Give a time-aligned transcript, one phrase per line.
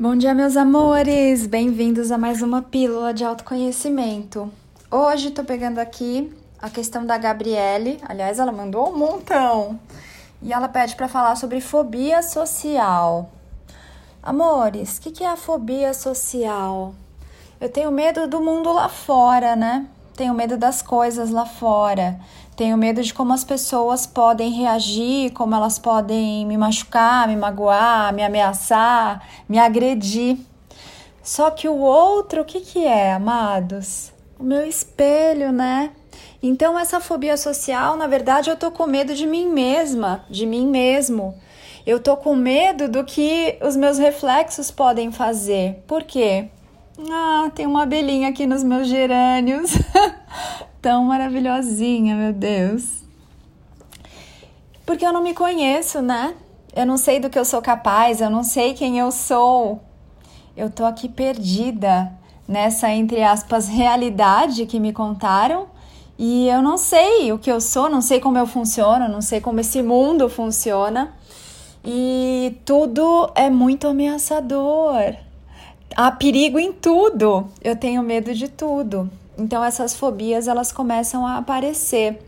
[0.00, 1.46] Bom dia, meus amores!
[1.46, 4.50] Bem-vindos a mais uma pílula de autoconhecimento.
[4.90, 9.78] Hoje tô pegando aqui a questão da Gabriele, aliás, ela mandou um montão.
[10.40, 13.30] E ela pede para falar sobre fobia social.
[14.22, 16.94] Amores, o que, que é a fobia social?
[17.60, 19.86] Eu tenho medo do mundo lá fora, né?
[20.14, 22.20] Tenho medo das coisas lá fora.
[22.54, 28.12] Tenho medo de como as pessoas podem reagir, como elas podem me machucar, me magoar,
[28.12, 30.38] me ameaçar, me agredir.
[31.22, 34.12] Só que o outro, o que, que é, amados?
[34.38, 35.92] O meu espelho, né?
[36.42, 40.66] Então, essa fobia social, na verdade, eu tô com medo de mim mesma, de mim
[40.66, 41.34] mesmo.
[41.86, 45.82] Eu tô com medo do que os meus reflexos podem fazer.
[45.86, 46.48] Por quê?
[47.10, 49.72] Ah, tem uma abelhinha aqui nos meus gerânios.
[50.82, 53.04] tão maravilhosinha, meu Deus.
[54.84, 56.34] Porque eu não me conheço, né?
[56.74, 59.80] Eu não sei do que eu sou capaz, eu não sei quem eu sou.
[60.56, 62.12] Eu tô aqui perdida
[62.48, 65.68] nessa, entre aspas, realidade que me contaram
[66.18, 69.40] e eu não sei o que eu sou, não sei como eu funciono, não sei
[69.40, 71.14] como esse mundo funciona.
[71.84, 75.14] E tudo é muito ameaçador.
[75.96, 77.48] Há perigo em tudo.
[77.62, 79.10] Eu tenho medo de tudo.
[79.36, 82.18] Então essas fobias elas começam a aparecer.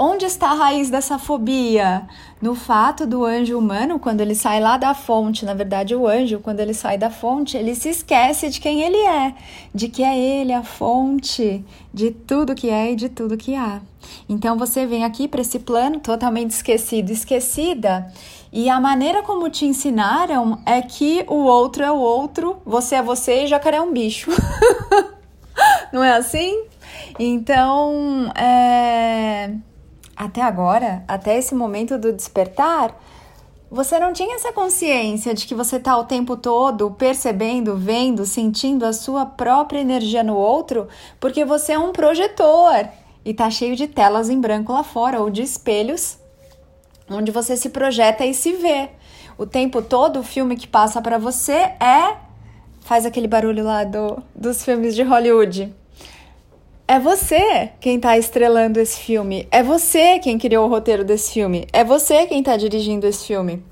[0.00, 2.06] Onde está a raiz dessa fobia?
[2.40, 6.38] No fato do anjo humano, quando ele sai lá da fonte, na verdade, o anjo,
[6.38, 9.34] quando ele sai da fonte, ele se esquece de quem ele é,
[9.74, 13.80] de que é ele a fonte de tudo que é e de tudo que há.
[14.28, 18.06] Então você vem aqui para esse plano totalmente esquecido, esquecida,
[18.52, 23.02] e a maneira como te ensinaram é que o outro é o outro, você é
[23.02, 24.30] você e jacaré é um bicho.
[25.92, 26.64] Não é assim?
[27.18, 29.52] Então, é...
[30.16, 32.94] até agora, até esse momento do despertar,
[33.70, 38.86] você não tinha essa consciência de que você está o tempo todo percebendo, vendo, sentindo
[38.86, 40.88] a sua própria energia no outro,
[41.20, 42.88] porque você é um projetor
[43.24, 46.18] e tá cheio de telas em branco lá fora ou de espelhos
[47.10, 48.90] onde você se projeta e se vê.
[49.36, 52.16] O tempo todo o filme que passa para você é
[52.80, 55.74] faz aquele barulho lá do, dos filmes de Hollywood.
[56.86, 59.46] É você quem está estrelando esse filme.
[59.50, 61.66] É você quem criou o roteiro desse filme.
[61.70, 63.62] É você quem está dirigindo esse filme.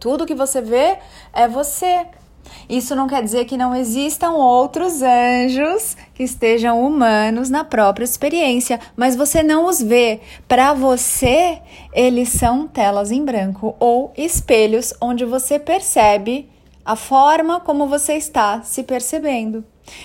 [0.00, 0.98] Tudo que você vê
[1.32, 2.04] é você.
[2.68, 8.80] Isso não quer dizer que não existam outros anjos que estejam humanos na própria experiência,
[8.96, 10.20] mas você não os vê.
[10.48, 11.60] Para você,
[11.92, 16.48] eles são telas em branco ou espelhos onde você percebe
[16.84, 19.64] a forma como você está se percebendo.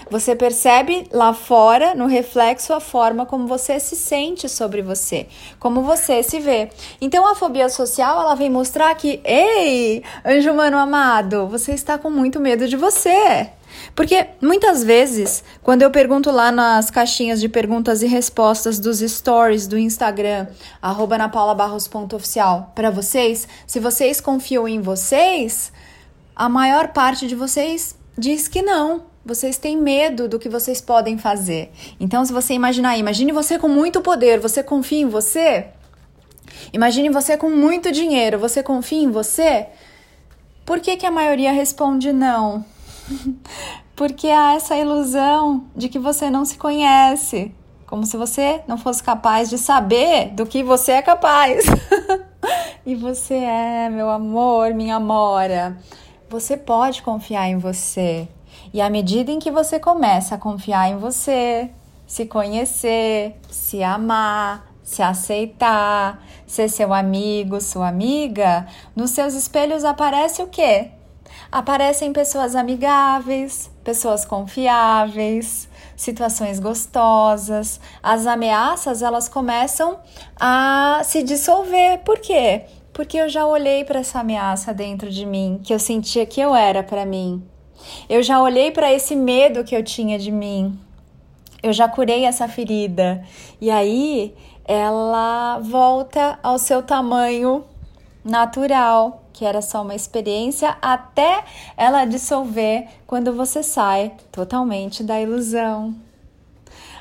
[0.10, 5.28] Você percebe lá fora, no reflexo, a forma como você se sente sobre você,
[5.60, 6.70] como você se vê.
[7.00, 12.10] Então a fobia social, ela vem mostrar que, ei, anjo humano amado, você está com
[12.10, 13.50] muito medo de você.
[13.96, 19.68] Porque muitas vezes, quando eu pergunto lá nas caixinhas de perguntas e respostas dos stories
[19.68, 20.48] do Instagram,
[21.18, 25.72] napaulabarros.oficial, para vocês, se vocês confiam em vocês,
[26.36, 29.11] a maior parte de vocês diz que não.
[29.24, 31.72] Vocês têm medo do que vocês podem fazer.
[32.00, 35.68] Então, se você imaginar, imagine você com muito poder, você confia em você?
[36.74, 39.68] Imagine você com muito dinheiro, você confia em você?
[40.66, 42.66] Por que, que a maioria responde não?
[43.96, 47.54] Porque há essa ilusão de que você não se conhece,
[47.86, 51.66] como se você não fosse capaz de saber do que você é capaz.
[52.86, 55.78] e você é, meu amor, minha amora.
[56.30, 58.28] Você pode confiar em você.
[58.74, 61.70] E à medida em que você começa a confiar em você,
[62.08, 70.42] se conhecer, se amar, se aceitar, ser seu amigo, sua amiga, nos seus espelhos aparece
[70.42, 70.92] o quê?
[71.52, 77.80] Aparecem pessoas amigáveis, pessoas confiáveis, situações gostosas.
[78.02, 80.00] As ameaças, elas começam
[80.40, 82.00] a se dissolver.
[82.00, 82.66] Por quê?
[82.94, 86.56] porque eu já olhei para essa ameaça dentro de mim, que eu sentia que eu
[86.56, 87.44] era para mim.
[88.10, 90.78] Eu já olhei para esse medo que eu tinha de mim.
[91.64, 93.24] Eu já curei essa ferida.
[93.60, 94.34] E aí
[94.66, 97.64] ela volta ao seu tamanho
[98.24, 101.44] natural, que era só uma experiência, até
[101.76, 105.96] ela dissolver quando você sai totalmente da ilusão.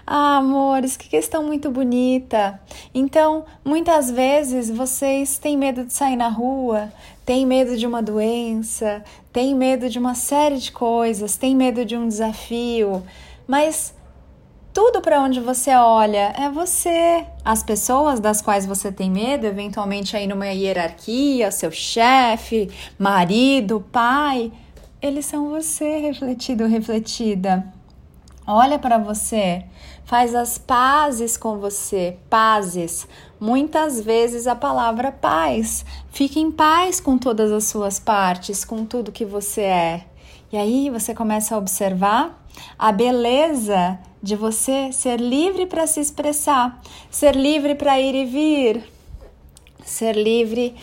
[0.06, 2.60] Ah, amores, que questão muito bonita.
[2.92, 6.92] Então, muitas vezes vocês têm medo de sair na rua,
[7.30, 11.96] têm medo de uma doença, têm medo de uma série de coisas, têm medo de
[11.96, 13.04] um desafio,
[13.46, 13.94] mas
[14.74, 17.24] tudo para onde você olha é você.
[17.44, 22.68] As pessoas das quais você tem medo, eventualmente aí numa hierarquia, seu chefe,
[22.98, 24.50] marido, pai,
[25.00, 27.64] eles são você refletido, refletida.
[28.44, 29.66] Olha para você,
[30.04, 33.06] faz as pazes com você, pazes.
[33.40, 35.84] Muitas vezes a palavra paz.
[36.10, 40.04] Fique em paz com todas as suas partes, com tudo que você é.
[40.52, 42.44] E aí você começa a observar
[42.78, 48.84] a beleza de você ser livre para se expressar, ser livre para ir e vir,
[49.84, 50.75] ser livre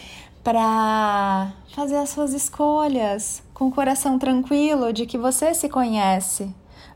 [0.43, 6.49] para fazer as suas escolhas com o coração tranquilo de que você se conhece.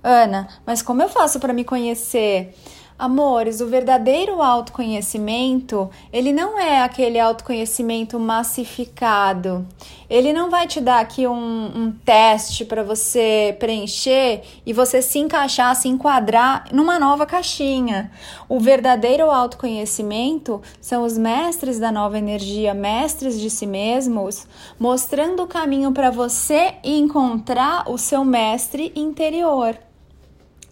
[0.04, 2.56] Ana, mas como eu faço para me conhecer?
[3.02, 9.66] Amores, o verdadeiro autoconhecimento, ele não é aquele autoconhecimento massificado.
[10.08, 15.18] Ele não vai te dar aqui um, um teste para você preencher e você se
[15.18, 18.12] encaixar, se enquadrar numa nova caixinha.
[18.48, 24.46] O verdadeiro autoconhecimento são os mestres da nova energia, mestres de si mesmos,
[24.80, 29.76] mostrando o caminho para você encontrar o seu mestre interior.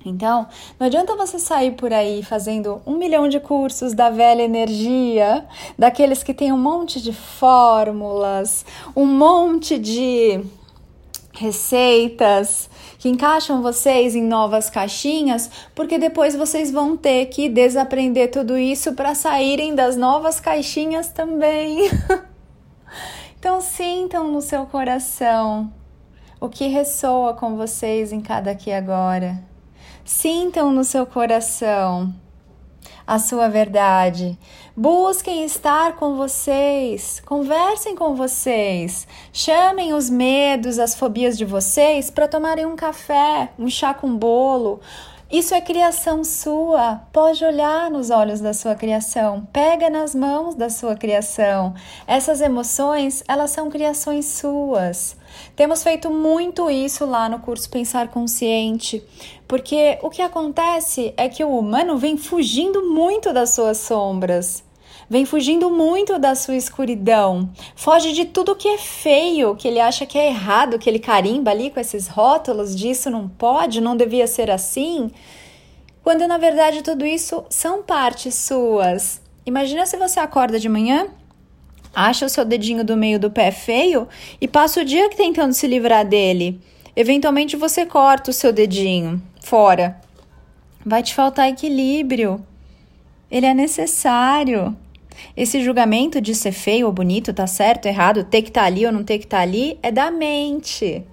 [0.05, 0.47] Então,
[0.79, 5.45] não adianta você sair por aí fazendo um milhão de cursos da velha energia,
[5.77, 8.65] daqueles que tem um monte de fórmulas,
[8.95, 10.41] um monte de
[11.33, 18.57] receitas que encaixam vocês em novas caixinhas, porque depois vocês vão ter que desaprender tudo
[18.57, 21.89] isso para saírem das novas caixinhas também.
[23.37, 25.71] então, sintam no seu coração
[26.41, 29.48] o que ressoa com vocês em cada aqui agora.
[30.03, 32.13] Sintam no seu coração
[33.09, 34.37] a sua verdade.
[34.77, 42.27] Busquem estar com vocês, conversem com vocês, chamem os medos, as fobias de vocês para
[42.27, 44.79] tomarem um café, um chá com bolo.
[45.31, 47.01] Isso é criação sua.
[47.11, 51.73] Pode olhar nos olhos da sua criação, pega nas mãos da sua criação.
[52.05, 55.17] Essas emoções, elas são criações suas.
[55.55, 59.03] Temos feito muito isso lá no curso Pensar Consciente,
[59.47, 64.63] porque o que acontece é que o humano vem fugindo muito das suas sombras
[65.09, 70.05] vem fugindo muito da sua escuridão, foge de tudo que é feio, que ele acha
[70.05, 74.27] que é errado, que ele carimba ali com esses rótulos disso não pode, não devia
[74.27, 75.09] ser assim,
[76.03, 79.19] quando na verdade tudo isso são partes suas.
[79.45, 81.07] Imagina se você acorda de manhã
[81.99, 84.07] acha o seu dedinho do meio do pé feio
[84.39, 86.59] e passa o dia tentando se livrar dele.
[86.95, 89.99] Eventualmente você corta o seu dedinho fora.
[90.85, 92.41] Vai te faltar equilíbrio.
[93.29, 94.75] Ele é necessário.
[95.35, 98.85] Esse julgamento de ser feio ou bonito, tá certo, errado, ter que estar tá ali
[98.85, 101.03] ou não ter que estar tá ali, é da mente.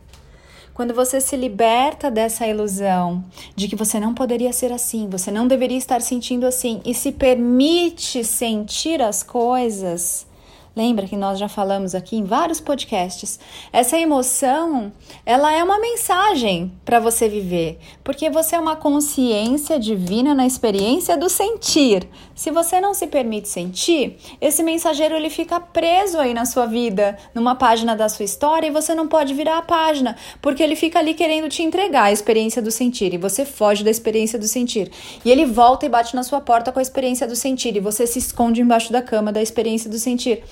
[0.73, 3.25] Quando você se liberta dessa ilusão
[3.57, 7.11] de que você não poderia ser assim, você não deveria estar sentindo assim e se
[7.11, 10.27] permite sentir as coisas,
[10.77, 13.41] Lembra que nós já falamos aqui em vários podcasts?
[13.73, 14.93] Essa emoção,
[15.25, 21.17] ela é uma mensagem para você viver, porque você é uma consciência divina na experiência
[21.17, 22.07] do sentir.
[22.35, 27.17] Se você não se permite sentir, esse mensageiro ele fica preso aí na sua vida,
[27.35, 30.99] numa página da sua história e você não pode virar a página, porque ele fica
[30.99, 34.93] ali querendo te entregar a experiência do sentir e você foge da experiência do sentir.
[35.25, 38.07] E ele volta e bate na sua porta com a experiência do sentir e você
[38.07, 40.45] se esconde embaixo da cama da experiência do sentir.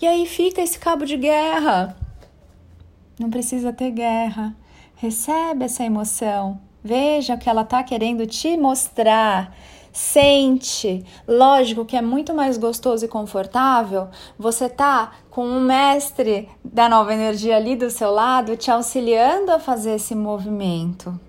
[0.00, 1.94] E aí fica esse cabo de guerra.
[3.18, 4.56] Não precisa ter guerra.
[4.96, 6.58] Recebe essa emoção.
[6.82, 9.54] Veja o que ela está querendo te mostrar.
[9.92, 11.04] Sente.
[11.28, 14.08] Lógico que é muito mais gostoso e confortável
[14.38, 19.58] você tá com um mestre da nova energia ali do seu lado te auxiliando a
[19.58, 21.20] fazer esse movimento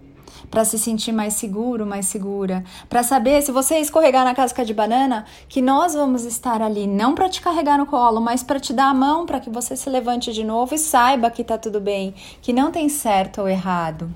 [0.51, 4.73] para se sentir mais seguro, mais segura, para saber se você escorregar na casca de
[4.73, 8.73] banana, que nós vamos estar ali, não para te carregar no colo, mas para te
[8.73, 11.79] dar a mão para que você se levante de novo e saiba que tá tudo
[11.79, 14.11] bem, que não tem certo ou errado.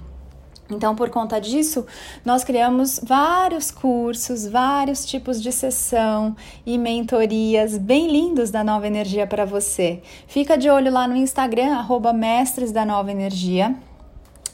[0.70, 1.86] Então, por conta disso,
[2.24, 9.28] nós criamos vários cursos, vários tipos de sessão e mentorias bem lindos da Nova Energia
[9.28, 10.02] para você.
[10.28, 13.76] Fica de olho lá no Instagram, arroba Mestres da Nova Energia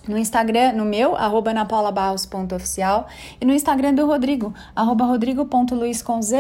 [0.08, 3.08] no Instagram, no meu, arroba napaulabarros.oficial,
[3.40, 6.32] e no Instagram do Rodrigo, arroba rodrigo.luizconz,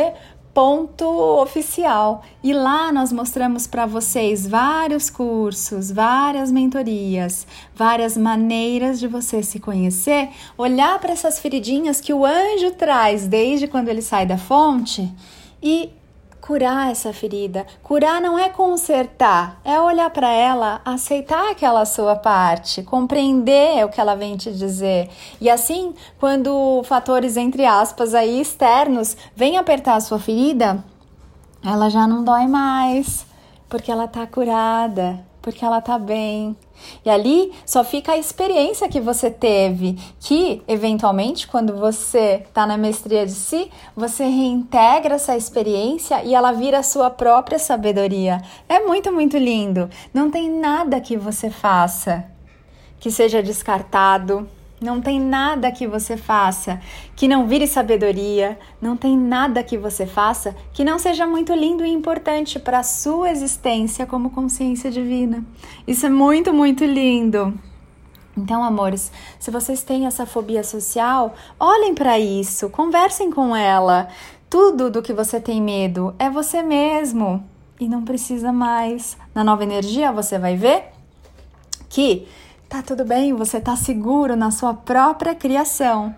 [0.53, 1.05] ponto
[1.41, 2.23] oficial.
[2.43, 9.59] E lá nós mostramos para vocês vários cursos, várias mentorias, várias maneiras de você se
[9.59, 15.09] conhecer, olhar para essas feridinhas que o anjo traz desde quando ele sai da fonte
[15.61, 15.89] e
[16.41, 17.65] curar essa ferida.
[17.83, 24.01] Curar não é consertar, é olhar para ela, aceitar aquela sua parte, compreender o que
[24.01, 25.09] ela vem te dizer.
[25.39, 30.83] E assim, quando fatores entre aspas aí externos vêm apertar a sua ferida,
[31.63, 33.25] ela já não dói mais,
[33.69, 36.55] porque ela tá curada, porque ela tá bem.
[37.05, 42.77] E ali só fica a experiência que você teve, que eventualmente, quando você tá na
[42.77, 48.41] mestria de si, você reintegra essa experiência e ela vira sua própria sabedoria.
[48.67, 49.89] É muito, muito lindo.
[50.13, 52.25] Não tem nada que você faça
[52.99, 54.47] que seja descartado,
[54.81, 56.81] não tem nada que você faça
[57.15, 61.85] que não vire sabedoria, não tem nada que você faça que não seja muito lindo
[61.85, 65.45] e importante para a sua existência como consciência divina.
[65.85, 67.53] Isso é muito, muito lindo.
[68.35, 74.07] Então, amores, se vocês têm essa fobia social, olhem para isso, conversem com ela.
[74.49, 77.43] Tudo do que você tem medo é você mesmo
[77.79, 79.15] e não precisa mais.
[79.35, 80.85] Na nova energia, você vai ver
[81.87, 82.27] que
[82.71, 86.15] Tá tudo bem, você tá seguro na sua própria criação.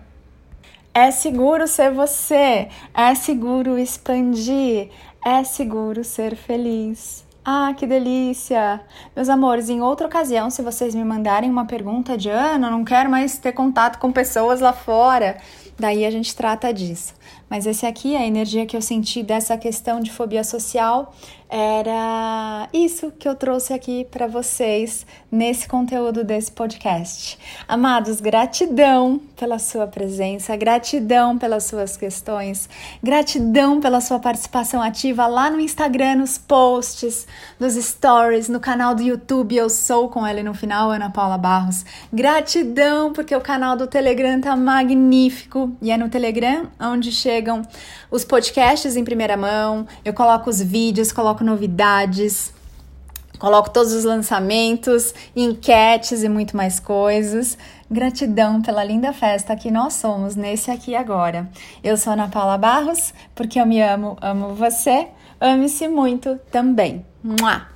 [0.94, 4.88] É seguro ser você, é seguro expandir,
[5.26, 7.26] é seguro ser feliz.
[7.44, 8.80] Ah, que delícia!
[9.16, 13.10] Meus amores, em outra ocasião, se vocês me mandarem uma pergunta de Ana, não quero
[13.10, 15.38] mais ter contato com pessoas lá fora,
[15.76, 17.14] daí a gente trata disso.
[17.48, 21.14] Mas esse aqui, a energia que eu senti dessa questão de fobia social,
[21.56, 27.38] era isso que eu trouxe aqui para vocês nesse conteúdo desse podcast.
[27.68, 32.68] Amados, gratidão pela sua presença, gratidão pelas suas questões,
[33.00, 37.24] gratidão pela sua participação ativa lá no Instagram, nos posts,
[37.60, 39.54] nos stories, no canal do YouTube.
[39.54, 41.84] Eu sou com ela no final, Ana Paula Barros.
[42.12, 47.62] Gratidão porque o canal do Telegram tá magnífico e é no Telegram onde chegam
[48.10, 49.86] os podcasts em primeira mão.
[50.04, 52.52] Eu coloco os vídeos, coloco novidades,
[53.40, 57.58] coloco todos os lançamentos, enquetes e muito mais coisas.
[57.90, 61.50] Gratidão pela linda festa que nós somos nesse aqui agora.
[61.82, 65.08] Eu sou Ana Paula Barros, porque eu me amo, amo você.
[65.40, 67.04] Ame-se muito também.
[67.22, 67.73] Mua!